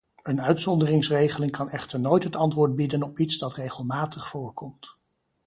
Een 0.23 0.41
uitzonderingsregeling 0.41 1.51
kan 1.51 1.69
echter 1.69 1.99
nooit 1.99 2.23
het 2.23 2.35
antwoord 2.35 2.75
bieden 2.75 3.03
op 3.03 3.19
iets 3.19 3.37
dat 3.37 3.53
regelmatig 3.53 4.27
voorkomt. 4.27 4.95